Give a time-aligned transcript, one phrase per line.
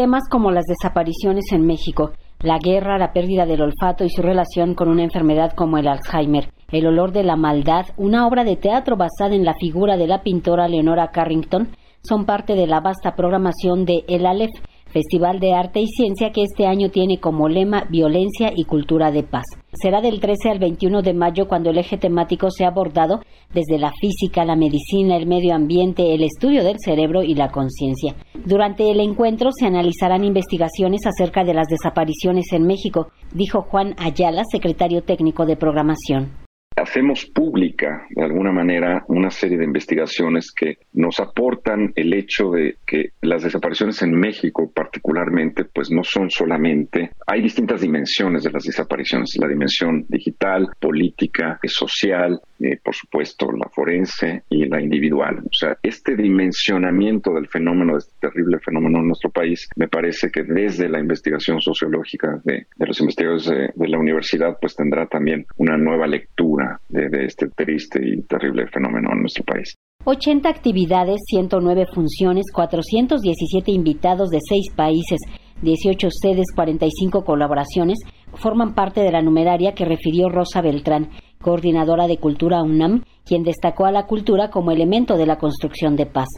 [0.00, 4.74] temas como las desapariciones en México, la guerra, la pérdida del olfato y su relación
[4.74, 6.48] con una enfermedad como el Alzheimer.
[6.72, 10.22] El olor de la maldad, una obra de teatro basada en la figura de la
[10.22, 11.68] pintora Leonora Carrington,
[12.02, 14.54] son parte de la vasta programación de El Aleph,
[14.92, 19.22] Festival de Arte y Ciencia que este año tiene como lema Violencia y Cultura de
[19.22, 19.44] Paz.
[19.72, 23.20] Será del 13 al 21 de mayo cuando el eje temático sea abordado
[23.54, 28.16] desde la física, la medicina, el medio ambiente, el estudio del cerebro y la conciencia.
[28.44, 34.42] Durante el encuentro se analizarán investigaciones acerca de las desapariciones en México, dijo Juan Ayala,
[34.50, 36.39] secretario técnico de programación
[36.76, 42.76] hacemos pública de alguna manera una serie de investigaciones que nos aportan el hecho de
[42.86, 48.64] que las desapariciones en México particularmente pues no son solamente hay distintas dimensiones de las
[48.64, 55.54] desapariciones la dimensión digital política social eh, por supuesto la forense y la individual o
[55.56, 60.42] sea este dimensionamiento del fenómeno de este terrible fenómeno en nuestro país me parece que
[60.42, 66.08] desde la investigación sociológica de, los investigadores de la universidad pues tendrá también una nueva
[66.08, 69.74] lectura de, este triste y terrible fenómeno en nuestro país.
[70.04, 75.18] 80 actividades, 109 funciones, 417 invitados de 6 países,
[75.62, 77.98] 18 sedes, 45 colaboraciones
[78.34, 83.86] forman parte de la numeraria que refirió Rosa Beltrán, coordinadora de Cultura UNAM, quien destacó
[83.86, 86.28] a la cultura como elemento de la construcción de paz.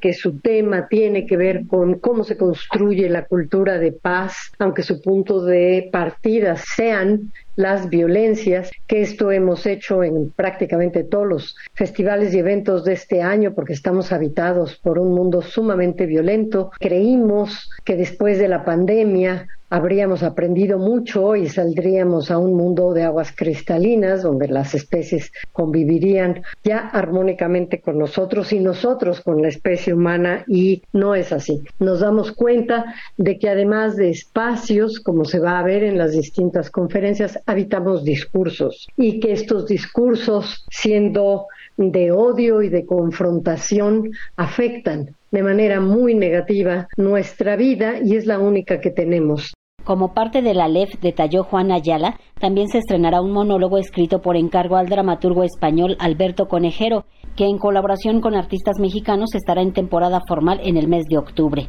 [0.00, 4.82] Que su tema tiene que ver con cómo se construye la cultura de paz, aunque
[4.82, 11.56] su punto de partida sean las violencias, que esto hemos hecho en prácticamente todos los
[11.74, 16.70] festivales y eventos de este año, porque estamos habitados por un mundo sumamente violento.
[16.80, 23.04] Creímos que después de la pandemia habríamos aprendido mucho y saldríamos a un mundo de
[23.04, 29.94] aguas cristalinas donde las especies convivirían ya armónicamente con nosotros y nosotros con la especie
[29.94, 31.60] humana y no es así.
[31.78, 36.12] Nos damos cuenta de que además de espacios, como se va a ver en las
[36.12, 41.46] distintas conferencias, habitamos discursos y que estos discursos, siendo
[41.76, 48.40] de odio y de confrontación, afectan de manera muy negativa nuestra vida y es la
[48.40, 49.52] única que tenemos.
[49.90, 54.36] Como parte de la LEF, detalló Juan Ayala, también se estrenará un monólogo escrito por
[54.36, 60.20] encargo al dramaturgo español Alberto Conejero, que en colaboración con artistas mexicanos estará en temporada
[60.28, 61.68] formal en el mes de octubre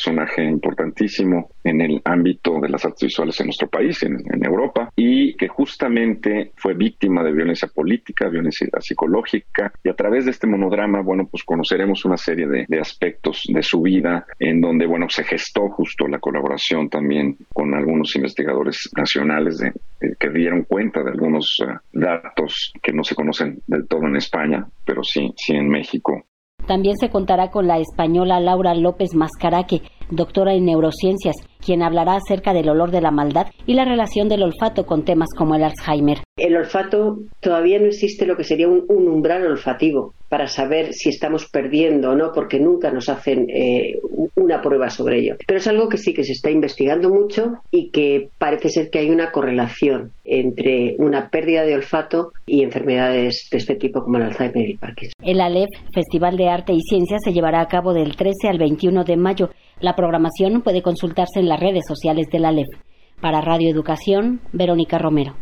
[0.00, 5.36] personaje importantísimo en el ámbito de las artes visuales en nuestro país, en, Europa, y
[5.36, 11.02] que justamente fue víctima de violencia política, violencia psicológica, y a través de este monodrama,
[11.02, 15.68] bueno, pues conoceremos una serie de, aspectos de su vida en donde, bueno, se gestó
[15.68, 19.72] justo la colaboración también con algunos investigadores nacionales de,
[20.18, 24.66] que dieron cuenta de algunos eh, datos que no se conocen del todo en España,
[24.86, 26.24] pero sí, sí en México
[26.70, 32.52] también se contará con la española Laura López Mascaraque, doctora en neurociencias, quien hablará acerca
[32.52, 36.22] del olor de la maldad y la relación del olfato con temas como el Alzheimer.
[36.36, 41.46] El olfato todavía no existe lo que sería un, umbral olfativo para saber si estamos
[41.50, 43.98] perdiendo o no, porque nunca nos hacen eh,
[44.36, 45.36] una prueba sobre ello.
[45.46, 49.00] Pero es algo que sí que se está investigando mucho y que parece ser que
[49.00, 54.24] hay una correlación entre una pérdida de olfato y enfermedades de este tipo como el
[54.24, 55.12] Alzheimer y el Parkinson.
[55.22, 59.04] El ALEF, Festival de Arte y Ciencia, se llevará a cabo del 13 al 21
[59.04, 59.50] de mayo.
[59.80, 62.68] La programación puede consultarse en las redes sociales de la LEF.
[63.20, 65.34] Para Radio Educación, Verónica Romero.